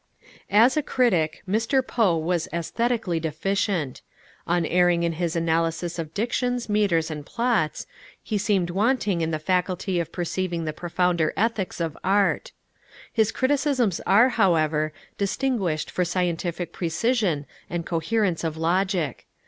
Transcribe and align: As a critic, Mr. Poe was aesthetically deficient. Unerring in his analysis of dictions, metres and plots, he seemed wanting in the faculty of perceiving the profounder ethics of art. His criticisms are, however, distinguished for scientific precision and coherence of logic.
As 0.49 0.75
a 0.75 0.81
critic, 0.81 1.43
Mr. 1.47 1.85
Poe 1.85 2.17
was 2.17 2.47
aesthetically 2.51 3.19
deficient. 3.19 4.01
Unerring 4.47 5.03
in 5.03 5.13
his 5.13 5.35
analysis 5.35 5.99
of 5.99 6.11
dictions, 6.15 6.67
metres 6.67 7.11
and 7.11 7.23
plots, 7.23 7.85
he 8.23 8.39
seemed 8.39 8.71
wanting 8.71 9.21
in 9.21 9.29
the 9.29 9.37
faculty 9.37 9.99
of 9.99 10.11
perceiving 10.11 10.65
the 10.65 10.73
profounder 10.73 11.33
ethics 11.37 11.79
of 11.79 11.95
art. 12.03 12.51
His 13.13 13.31
criticisms 13.31 14.01
are, 14.07 14.29
however, 14.29 14.91
distinguished 15.19 15.91
for 15.91 16.03
scientific 16.03 16.73
precision 16.73 17.45
and 17.69 17.85
coherence 17.85 18.43
of 18.43 18.57
logic. 18.57 19.27